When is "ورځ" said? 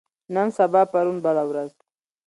1.49-1.73